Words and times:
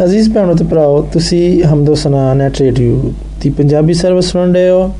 ਅਜ਼ੀਜ਼ 0.00 0.28
ਭੈਣੋ 0.34 0.54
ਤੇ 0.54 0.64
ਭਰਾਓ, 0.64 1.00
ਤੁਸੀਂ 1.12 1.62
ਹਮਦੋ 1.64 1.94
ਸਨਾ 1.94 2.32
ਨੈਟ 2.34 2.60
ਰੇਡੀਓ 2.60 3.12
ਦੀ 3.42 3.50
ਪੰਜਾਬੀ 3.50 3.94
ਸਰਵਿਸ 3.94 4.30
ਸੁਣ 4.32 4.52
ਰਹੇ 4.54 4.68
ਹੋ। 4.70 4.92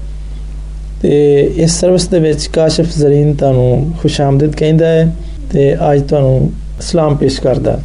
ਤੇ 1.02 1.40
ਇਸ 1.56 1.80
ਸਰਵਿਸ 1.80 2.06
ਦੇ 2.08 2.18
ਵਿੱਚ 2.18 2.46
ਕਾਸ਼ਫ 2.46 2.96
ਜ਼ਰੀਨ 2.98 3.34
ਤੁਹਾਨੂੰ 3.34 3.92
ਖੁਸ਼ਾਮਦਿਦ 4.02 4.54
ਕਹਿੰਦਾ 4.56 4.86
ਹੈ 4.86 5.14
ਤੇ 5.52 5.74
ਅੱਜ 5.92 6.02
ਤੁਹਾਨੂੰ 6.02 6.50
ਸਲਾਮ 6.80 7.16
ਪੇਸ਼ 7.16 7.40
ਕਰਦਾ 7.40 7.78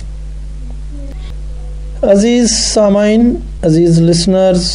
ਅਜ਼ੀਜ਼ 2.12 2.51
ਸਾਮਾਈਨ, 2.51 3.35
ਅਜ਼ੀਜ਼ 3.67 3.99
ਲਿਸਨਰਸ 4.01 4.69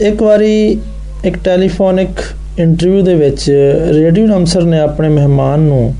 ਇੱਕ 0.00 0.22
ਵਾਰੀ 0.22 0.78
ਇੱਕ 1.24 1.36
ਟੈਲੀਫੋਨਿਕ 1.44 2.20
ਇੰਟਰਵਿਊ 2.58 3.02
ਦੇ 3.02 3.14
ਵਿੱਚ 3.14 3.50
ਰੇਡੀਓ 3.92 4.26
ਨਮਸਰ 4.26 4.62
ਨੇ 4.62 4.80
ਆਪਣੇ 4.80 5.08
ਮਹਿਮਾਨ 5.08 5.60
ਨੂੰ, 5.60 5.94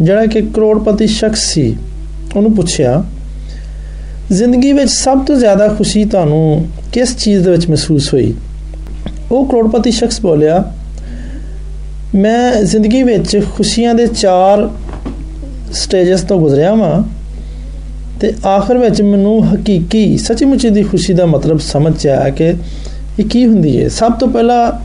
ਜਿਹੜਾ 0.00 0.26
ਕਿ 0.26 0.40
ਕਰੋੜਪਤੀ 0.54 1.06
ਸ਼ਖਸ 1.06 1.46
ਸੀ, 1.52 1.74
ਉਹਨੂੰ 2.36 2.54
ਪੁੱਛਿਆ 2.54 3.02
ਜ਼ਿੰਦਗੀ 4.32 4.72
ਵਿੱਚ 4.72 4.90
ਸਭ 4.90 5.18
ਤੋਂ 5.18 5.36
ਜ਼ਿਆਦਾ 5.36 5.68
ਖੁਸ਼ੀ 5.68 6.04
ਤੁਹਾਨੂੰ 6.04 6.66
ਕਿਸ 6.92 7.16
ਚੀਜ਼ 7.16 7.44
ਦੇ 7.44 7.50
ਵਿੱਚ 7.50 7.68
ਮਹਿਸੂਸ 7.68 8.14
ਹੋਈ? 8.14 8.34
ਉਹ 9.32 9.46
ਕਰੋੜਪਤੀ 9.46 9.90
ਸ਼ਖਸ 9.90 10.20
ਬੋਲਿਆ, 10.20 10.72
ਮੈਂ 12.14 12.62
ਜ਼ਿੰਦਗੀ 12.62 13.02
ਵਿੱਚ 13.02 13.40
ਖੁਸ਼ੀਆਂ 13.56 13.94
ਦੇ 13.94 14.06
ਚਾਰ 14.06 14.70
ਸਟੇਜਸ 15.72 16.20
ਤੋਂ 16.20 16.40
ਗੁਜ਼ਰਿਆ 16.40 16.74
ਹਾਂ 16.74 17.02
ਤੇ 18.20 18.32
ਆਖਰ 18.46 18.78
ਵਿੱਚ 18.78 19.02
ਮੈਨੂੰ 19.02 19.54
ਹਕੀਕੀ 19.54 20.18
ਸੱਚੀ 20.18 20.70
ਦੀ 20.70 20.82
ਖੁਸ਼ੀ 20.82 21.12
ਦਾ 21.12 21.26
ਮਤਲਬ 21.26 21.58
ਸਮਝ 21.58 22.06
ਆਇਆ 22.06 22.30
ਕਿ 22.30 22.54
ਇਹ 23.18 23.24
ਕੀ 23.24 23.46
ਹੁੰਦੀ 23.46 23.82
ਹੈ 23.82 23.88
ਸਭ 23.88 24.12
ਤੋਂ 24.12 24.28
ਪਹਿਲਾ 24.28 24.80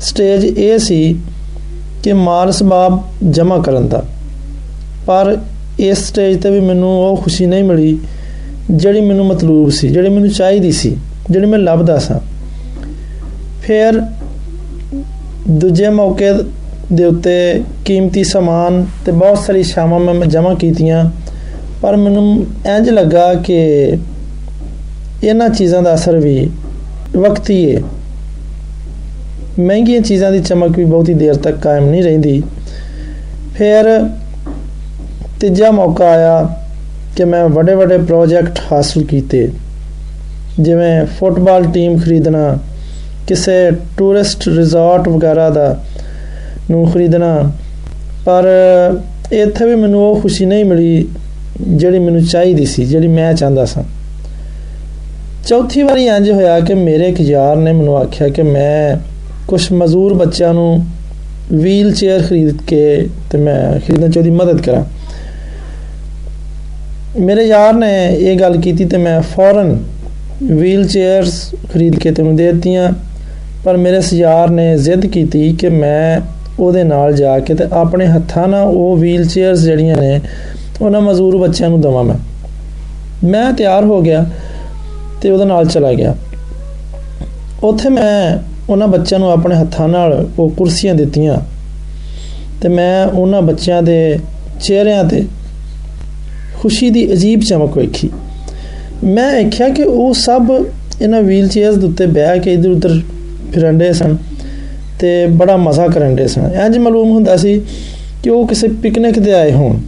ਸਟੇਜ 0.00 0.44
ਇਹ 0.44 0.78
ਸੀ 0.78 1.16
ਕਿ 2.02 2.12
ਮਾਲ 2.12 2.52
ਸਬਾਬ 2.52 3.02
ਜਮ੍ਹਾਂ 3.30 3.62
ਕਰਨ 3.62 3.88
ਦਾ। 3.88 4.02
ਪਰ 5.06 5.36
ਇਸ 5.78 5.98
ਸਟੇਜ 5.98 6.42
ਤੇ 6.42 6.50
ਵੀ 6.50 6.60
ਮੈਨੂੰ 6.60 6.88
ਉਹ 6.88 7.16
ਖੁਸ਼ੀ 7.16 7.46
ਨਹੀਂ 7.46 7.64
ਮਿਲੀ 7.64 7.98
ਜਿਹੜੀ 8.70 9.00
ਮੈਨੂੰ 9.00 9.26
ਮਤਲੂਬ 9.26 9.70
ਸੀ, 9.70 9.88
ਜਿਹੜੀ 9.88 10.08
ਮੈਨੂੰ 10.08 10.30
ਚਾਹੀਦੀ 10.30 10.72
ਸੀ, 10.72 10.96
ਜਿਹੜੀ 11.30 11.46
ਮੈਂ 11.46 11.58
ਲੱਭਦਾ 11.58 11.98
ਸਾਂ। 11.98 12.18
ਫਿਰ 13.62 14.00
ਦੂਜੇ 15.50 15.88
ਮੌਕੇ 15.88 16.32
ਦੇ 16.92 17.04
ਉੱਤੇ 17.04 17.62
ਕੀਮਤੀ 17.84 18.24
ਸਮਾਨ 18.24 18.86
ਤੇ 19.06 19.12
ਬਹੁਤ 19.12 19.38
ਸਾਰੀ 19.38 19.62
ਸ਼ਾਮਾਂ 19.62 20.00
ਮੈਂ 20.00 20.26
ਜਮ੍ਹਾਂ 20.26 20.54
ਕੀਤੀਆਂ, 20.54 21.04
ਪਰ 21.82 21.96
ਮੈਨੂੰ 21.96 22.46
ਇੰਜ 22.76 22.90
ਲੱਗਾ 22.90 23.34
ਕਿ 23.34 23.56
ਇਹਨਾਂ 25.24 25.48
ਚੀਜ਼ਾਂ 25.48 25.82
ਦਾ 25.82 25.94
ਅਸਰ 25.94 26.16
ਵੀ 26.16 26.50
ਵਕਤੀ 27.16 27.76
ਹੈ 27.76 27.82
ਮਹਿੰਗੀਆਂ 29.58 30.00
ਚੀਜ਼ਾਂ 30.00 30.32
ਦੀ 30.32 30.40
ਚਮਕ 30.40 30.76
ਵੀ 30.76 30.84
ਬਹੁਤੀ 30.84 31.14
ਦੇਰ 31.14 31.34
ਤੱਕ 31.34 31.56
ਕਾਇਮ 31.56 31.84
ਨਹੀਂ 31.84 32.02
ਰਹਿੰਦੀ। 32.02 32.42
ਫਿਰ 33.54 33.84
ਤੀਜਾ 35.40 35.70
ਮੌਕਾ 35.70 36.04
ਆਇਆ 36.04 36.63
ਕਿ 37.16 37.24
ਮੈਂ 37.24 37.48
ਵੱਡੇ 37.48 37.74
ਵੱਡੇ 37.74 37.98
ਪ੍ਰੋਜੈਕਟ 37.98 38.58
ਹਾਸਲ 38.72 39.04
ਕੀਤੇ। 39.04 39.48
ਜਿਵੇਂ 40.60 41.06
ਫੁੱਟਬਾਲ 41.06 41.64
ਟੀਮ 41.64 41.98
ਖਰੀਦਣਾ, 41.98 42.58
ਕਿਸੇ 43.26 43.70
ਟੂਰਿਸਟ 43.98 44.48
ਰਿਜ਼ੋਰਟ 44.48 45.08
ਵਗੈਰਾ 45.08 45.50
ਦਾ 45.50 45.84
ਨੂੰ 46.70 46.90
ਖਰੀਦਣਾ। 46.90 47.50
ਪਰ 48.26 48.44
ਇੱਥੇ 49.32 49.66
ਵੀ 49.66 49.74
ਮੈਨੂੰ 49.74 50.02
ਉਹ 50.02 50.20
ਖੁਸ਼ੀ 50.20 50.46
ਨਹੀਂ 50.46 50.64
ਮਿਲੀ 50.64 51.08
ਜਿਹੜੀ 51.60 51.98
ਮੈਨੂੰ 51.98 52.24
ਚਾਹੀਦੀ 52.24 52.66
ਸੀ, 52.66 52.84
ਜਿਹੜੀ 52.84 53.08
ਮੈਂ 53.08 53.34
ਚਾਹੁੰਦਾ 53.34 53.64
ਸਾਂ। 53.64 53.82
ਚੌਥੀ 55.46 55.82
ਵਾਰੀ 55.82 56.04
ਇੰਜ 56.04 56.30
ਹੋਇਆ 56.30 56.60
ਕਿ 56.60 56.74
ਮੇਰੇ 56.74 57.08
ਇੱਕ 57.08 57.20
ਯਾਰ 57.20 57.56
ਨੇ 57.56 57.72
ਮੈਨੂੰ 57.72 57.96
ਆਖਿਆ 57.96 58.28
ਕਿ 58.28 58.42
ਮੈਂ 58.42 58.96
ਕੁਝ 59.48 59.72
ਮਜ਼ਦੂਰ 59.72 60.14
ਬੱਚਿਆਂ 60.14 60.54
ਨੂੰ 60.54 60.84
ਵੀਲ 61.52 61.94
ਚੇਅਰ 61.94 62.22
ਖਰੀਦ 62.22 62.56
ਕੇ 62.66 63.08
ਤੇ 63.30 63.38
ਮੈਂ 63.38 63.80
ਖਰੀਦਣ 63.80 64.10
ਚ 64.10 64.18
ਉਹਦੀ 64.18 64.30
ਮਦਦ 64.30 64.62
ਕਰਾਂ। 64.62 64.84
ਮੇਰੇ 67.20 67.42
ਯਾਰ 67.44 67.74
ਨੇ 67.74 68.06
ਇਹ 68.06 68.38
ਗੱਲ 68.38 68.56
ਕੀਤੀ 68.56 68.84
ਤੇ 68.84 68.96
ਮੈਂ 68.96 69.20
ਫੌਰਨ 69.22 69.76
ਵੀਲ 70.42 70.88
ਚੇਅਰਸ 70.88 71.54
ਖਰੀਦ 71.72 71.98
ਕੇ 71.98 72.10
ਤੈਨੂੰ 72.10 72.36
ਦੇ 72.36 72.52
ਦਿੱਤੀਆਂ। 72.52 72.92
ਪਰ 73.64 73.76
ਮੇਰੇ 73.76 74.00
ਯਾਰ 74.14 74.50
ਨੇ 74.50 74.76
ਜ਼ਿੱਦ 74.78 75.06
ਕੀਤੀ 75.06 75.52
ਕਿ 75.52 75.68
ਮੈਂ 75.68 76.20
ਉਹਦੇ 76.60 76.84
ਨਾਲ 76.84 77.12
ਜਾ 77.12 77.38
ਕੇ 77.38 77.54
ਤੇ 77.54 77.64
ਆਪਣੇ 77.72 78.06
ਹੱਥਾਂ 78.06 78.48
ਨਾਲ 78.48 78.66
ਉਹ 78.66 78.96
ਵੀਲ 78.96 79.24
ਚੇਅਰਸ 79.26 79.58
ਜਿਹੜੀਆਂ 79.58 79.96
ਨੇ, 79.96 80.20
ਉਹਨਾਂ 80.80 81.00
ਮਜ਼ਦੂਰ 81.00 81.36
ਬੱਚਿਆਂ 81.36 81.70
ਨੂੰ 81.70 81.80
ਦਵਾਂ 81.80 82.04
ਮੈਂ। 82.04 82.16
ਮੈਂ 83.24 83.52
ਤਿਆਰ 83.52 83.84
ਹੋ 83.84 84.02
ਗਿਆ 84.02 84.24
ਤੇ 85.22 85.30
ਉਹਦੇ 85.30 85.44
ਨਾਲ 85.44 85.66
ਚਲਾ 85.66 85.92
ਗਿਆ। 85.92 86.14
ਉੱਥੇ 87.62 87.88
ਮੈਂ 87.88 88.38
ਉਹਨਾਂ 88.68 88.88
ਬੱਚਿਆਂ 88.88 89.20
ਨੂੰ 89.20 89.30
ਆਪਣੇ 89.30 89.54
ਹੱਥਾਂ 89.54 89.88
ਨਾਲ 89.88 90.26
ਉਹ 90.38 90.50
ਕੁਰਸੀਆਂ 90.50 90.94
ਦਿੱਤੀਆਂ 90.94 91.38
ਤੇ 92.62 92.68
ਮੈਂ 92.68 93.06
ਉਹਨਾਂ 93.06 93.42
ਬੱਚਿਆਂ 93.42 93.82
ਦੇ 93.82 94.18
ਚਿਹਰਿਆਂ 94.60 95.04
ਤੇ 95.04 95.24
ਖੁਸ਼ੀ 96.64 96.90
ਦੀ 96.90 97.12
ਅਜੀਬ 97.12 97.40
ਚਮਕ 97.40 97.76
ਵੇਖੀ। 97.78 98.10
ਮੈਂ 99.04 99.32
ਵੇਖਿਆ 99.32 99.68
ਕਿ 99.68 99.82
ਉਹ 99.82 100.12
ਸਭ 100.14 100.52
ਇਹਨਾਂ 101.00 101.22
ਵੀਲ 101.22 101.48
ਚੇਅਰਸ 101.48 101.76
ਦੇ 101.76 101.86
ਉੱਤੇ 101.86 102.06
ਬਹਿ 102.06 102.38
ਕੇ 102.40 102.52
ਇਧਰ 102.52 102.70
ਉਧਰ 102.70 103.00
ਫਿਰੰਡੇ 103.52 103.92
ਸਨ 103.92 104.16
ਤੇ 105.00 105.26
ਬੜਾ 105.26 105.56
ਮਜ਼ਾ 105.56 105.86
ਕਰਨਦੇ 105.88 106.26
ਸਨ। 106.28 106.50
ਇੰਜ 106.64 106.78
ਮਾਲੂਮ 106.78 107.10
ਹੁੰਦਾ 107.10 107.36
ਸੀ 107.36 107.60
ਕਿ 108.22 108.30
ਉਹ 108.30 108.46
ਕਿਸੇ 108.48 108.68
ਪਿਕਨਿਕ 108.82 109.18
ਤੇ 109.18 109.32
ਆਏ 109.32 109.52
ਹੋਣ। 109.52 109.78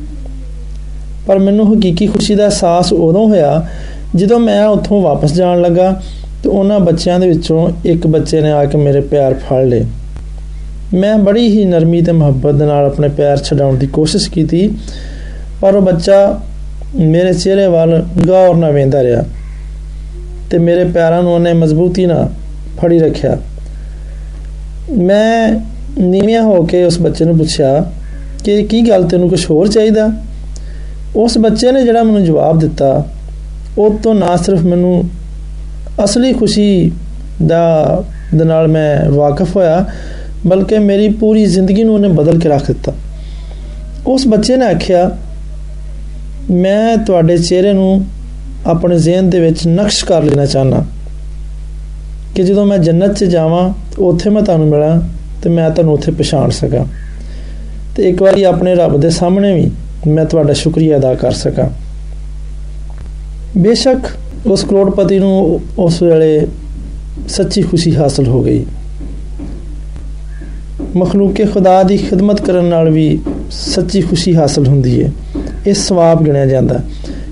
ਪਰ 1.27 1.39
ਮੈਨੂੰ 1.39 1.67
ਹਕੀਕੀ 1.73 2.07
ਖੁਸ਼ੀ 2.07 2.35
ਦਾ 2.35 2.45
ਅਹਿਸਾਸ 2.45 2.93
ਉਦੋਂ 2.93 3.27
ਹੋਇਆ 3.29 3.67
ਜਦੋਂ 4.17 4.39
ਮੈਂ 4.41 4.65
ਉੱਥੋਂ 4.67 5.01
ਵਾਪਸ 5.03 5.33
ਜਾਣ 5.33 5.61
ਲੱਗਾ 5.63 5.91
ਤੇ 6.43 6.49
ਉਹਨਾਂ 6.49 6.81
ਬੱਚਿਆਂ 6.81 7.19
ਦੇ 7.21 7.29
ਵਿੱਚੋਂ 7.29 7.69
ਇੱਕ 7.85 8.07
ਬੱਚੇ 8.07 8.41
ਨੇ 8.41 8.51
ਆ 8.53 8.65
ਕੇ 8.65 8.79
ਮੇਰੇ 8.79 9.01
ਪੈਰ 9.01 9.35
ਫੜ 9.35 9.65
ਲਏ। 9.65 9.85
ਮੈਂ 10.95 11.17
ਬੜੀ 11.19 11.47
ਹੀ 11.49 11.65
ਨਰਮੀ 11.65 12.03
ਤੇ 12.03 12.13
ਮੁਹੱਬਤ 12.13 12.55
ਦੇ 12.55 12.67
ਨਾਲ 12.67 12.87
ਆਪਣੇ 12.87 13.09
ਪੈਰ 13.09 13.37
ਛਡਾਉਣ 13.37 13.77
ਦੀ 13.77 13.87
ਕੋਸ਼ਿਸ਼ 13.87 14.31
ਕੀਤੀ, 14.31 14.69
ਪਰ 15.61 15.75
ਉਹ 15.75 15.83
ਬੱਚਾ 15.83 16.41
ਮੇਰੇ 16.99 17.33
ਚਿਹਰੇ 17.35 17.67
ਵੱਲ 17.67 18.03
ਗੌਰ 18.27 18.55
ਨਾਲ 18.57 18.73
ਵੇਂਦਾ 18.73 19.03
ਰਿਹਾ 19.03 19.25
ਤੇ 20.51 20.59
ਮੇਰੇ 20.59 20.85
ਪੈਰਾਂ 20.85 21.23
ਨੂੰ 21.23 21.35
ਉਹਨੇ 21.35 21.53
ਮਜ਼ਬੂਤੀ 21.53 22.07
ਨਾਲ 22.07 22.29
ਫੜੀ 22.79 22.99
ਰੱਖਿਆ। 22.99 23.37
ਮੈਂ 24.93 25.53
ਨੀਵਿਆਂ 26.01 26.43
ਹੋ 26.43 26.63
ਕੇ 26.65 26.85
ਉਸ 26.85 26.99
ਬੱਚੇ 26.99 27.25
ਨੂੰ 27.25 27.37
ਪੁੱਛਿਆ 27.39 27.93
ਕਿ 28.45 28.63
ਕੀ 28.63 28.89
ਗੱਲ, 28.89 29.05
ਤੈਨੂੰ 29.05 29.29
ਕੁਝ 29.31 29.51
ਹੋਰ 29.51 29.69
ਚਾਹੀਦਾ? 29.69 30.11
ਉਸ 31.17 31.39
ਬੱਚੇ 31.39 31.73
ਨੇ 31.73 31.83
ਜਿਹੜਾ 31.83 32.03
ਮੈਨੂੰ 32.03 32.25
ਜਵਾਬ 32.25 32.59
ਦਿੱਤਾ, 32.59 33.07
ਉਹ 33.79 33.99
ਤੋਂ 33.99 34.15
ਨਾ 34.15 34.37
ਸਿਰਫ 34.37 34.63
ਮੈਨੂੰ 34.63 35.05
ਅਸਲੀ 36.05 36.33
ਖੁਸ਼ੀ 36.33 36.93
ਦਾ 37.47 38.05
ਦੇ 38.35 38.45
ਨਾਲ 38.45 38.69
ਮੈਂ 38.69 39.11
ਵਾਕਿਫ 39.11 39.57
ਹੋਇਆ, 39.57 39.85
ਬਲਕਿ 40.47 40.79
ਮੇਰੀ 40.79 41.09
ਪੂਰੀ 41.09 41.47
ਜ਼ਿੰਦਗੀ 41.47 41.85
ਨੂੰ 41.85 41.95
ਉਹਨੇ 41.95 42.09
ਬਦਲ 42.09 42.39
ਕੇ 42.39 42.49
ਰੱਖ 42.49 42.67
ਦਿੱਤਾ। 42.67 42.93
ਉਸ 44.07 44.27
ਬੱਚੇ 44.27 44.57
ਨੇ 44.57 44.67
ਆਖਿਆ 44.67 45.11
ਮੈਂ 46.51 46.97
ਤੁਹਾਡੇ 46.97 47.39
ਚਿਹਰੇ 47.39 47.73
ਨੂੰ 47.73 48.05
ਆਪਣੇ 48.67 48.99
ਜ਼ਿਹਨ 48.99 49.31
ਦੇ 49.31 49.41
ਵਿੱਚ 49.41 49.67
ਨਕਸ਼ 49.67 50.05
ਕਰ 50.05 50.23
ਲੈਣਾ 50.23 50.47
ਚਾਹਨਾ 50.47 50.85
ਕਿ 52.35 52.43
ਜਦੋਂ 52.43 52.67
ਮੈਂ 52.67 52.79
ਜੰਨਤ 52.79 53.19
'ਚ 53.19 53.25
ਜਾਵਾਂ, 53.25 53.75
ਉੱਥੇ 53.99 54.31
ਮੈਂ 54.31 54.43
ਤੁਹਾਨੂੰ 54.43 54.69
ਮਿਲਾਂ 54.69 55.01
ਤੇ 55.43 55.51
ਮੈਂ 55.51 55.71
ਤੁਹਾਨੂੰ 55.71 55.95
ਉੱਥੇ 55.95 56.13
ਪਛਾਣ 56.13 56.51
ਸਕਾਂ। 56.51 56.87
ਤੇ 57.97 58.09
ਇੱਕ 58.09 58.23
ਵਾਰੀ 58.23 58.43
ਆਪਣੇ 58.43 58.75
ਰੱਬ 58.75 59.01
ਦੇ 59.01 59.11
ਸਾਹਮਣੇ 59.11 59.55
ਵੀ 59.55 59.71
ਮੈਂ 60.11 60.25
ਤੁਹਾਡਾ 60.25 60.53
ਸ਼ੁਕਰੀਆ 60.53 60.97
ਅਦਾ 60.97 61.15
ਕਰ 61.15 61.33
ਸਕਾਂ। 61.33 61.71
ਬੇਸ਼ੱਕ 63.59 64.01
ਉਸ 64.47 64.65
ਕਰੋੜਪਤੀ 64.65 65.19
ਨੂੰ 65.19 65.61
ਉਸ 65.79 66.03
ਵੇਲੇ 66.03 66.47
ਸੱਚੀ 67.29 67.63
ਖੁਸ਼ੀ 67.63 67.97
ਹਾਸਲ 67.97 68.27
ਹੋ 68.27 68.43
ਗਈ। 68.43 68.67
ਮਖਲੂਕ 70.97 71.35
ਖੁਦਾ 71.55 71.83
ਦੀ 71.83 71.97
ਖਿਦਮਤ 71.97 72.41
ਕਰਨ 72.41 72.65
ਨਾਲ 72.65 72.91
ਵੀ 72.91 73.19
ਸੱਚੀ 73.51 74.01
ਖੁਸ਼ੀ 74.01 74.37
ਹਾਸਲ 74.37 74.67
ਹੁੰਦੀ 74.67 75.05
ਹੈ 75.05 75.11
ਇਹ 75.68 75.74
ਸਵਾਬ 75.74 76.24
ਗਿਣਿਆ 76.24 76.46
ਜਾਂਦਾ 76.46 76.80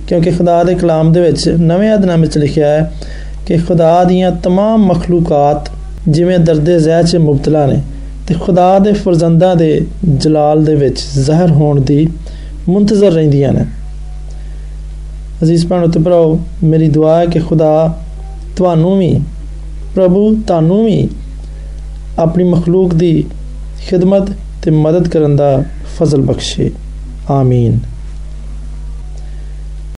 ਕਿਉਂਕਿ 0.07 0.31
ਖੁਦਾ 0.31 0.63
ਦੇ 0.63 0.73
ਕਲਾਮ 0.75 1.11
ਦੇ 1.11 1.21
ਵਿੱਚ 1.21 1.47
ਨਵੇਂ 1.49 1.93
ਅਧਨਾਮੇ 1.95 2.21
ਵਿੱਚ 2.21 2.37
ਲਿਖਿਆ 2.37 2.67
ਹੈ 2.67 2.91
ਕਿ 3.45 3.57
ਖੁਦਾ 3.57 4.03
ਦੀਆਂ 4.03 4.31
तमाम 4.47 4.85
ਮਖਲੂਕਾਤ 4.85 5.69
ਜਿਵੇਂ 6.09 6.39
ਦਰਦੇ 6.39 6.79
ਜ਼ਹਿ 6.79 7.03
'ਚ 7.03 7.15
ਮੁਬਤਲਾ 7.15 7.65
ਨੇ 7.65 7.81
ਤੇ 8.27 8.33
ਖੁਦਾ 8.35 8.77
ਦੇ 8.79 8.91
ਫਰਜ਼ੰਦਾਂ 8.93 9.55
ਦੇ 9.55 9.69
ਜਲਾਲ 10.05 10.63
ਦੇ 10.65 10.75
ਵਿੱਚ 10.75 11.03
ਜ਼ਾਹਰ 11.15 11.51
ਹੋਣ 11.51 11.79
ਦੀ 11.81 12.07
ਮੁੰਤਜ਼ਰ 12.69 13.11
ਰਹਿੰਦੀਆਂ 13.11 13.51
ਨੇ 13.53 13.65
ਅਜ਼ੀਜ਼ 15.43 15.65
ਭੈਣੋ 15.67 15.87
ਤੇ 15.87 15.99
ਭਰਾਓ 15.99 16.37
ਮੇਰੀ 16.63 16.87
ਦੁਆ 16.87 17.17
ਹੈ 17.19 17.25
ਕਿ 17.25 17.39
ਖੁਦਾ 17.39 17.71
ਤੁਹਾਨੂੰ 18.55 18.97
ਵੀ 18.97 19.13
ਪ੍ਰਭੂ 19.95 20.33
ਤੁਹਾਨੂੰ 20.47 20.83
ਵੀ 20.85 21.07
ਆਪਣੀ 22.19 22.43
ਮਖਲੂਕ 22.43 22.93
ਦੀ 22.93 23.23
ਖਿਦਮਤ 23.79 24.31
ਤੇ 24.61 24.71
ਮਦਦ 24.71 25.07
ਕਰਨ 25.07 25.35
ਦਾ 25.35 25.51
ਫਜ਼ਲ 25.97 26.21
ਬਖਸ਼ੇ 26.21 26.69
ਆਮੀਨ 27.29 27.79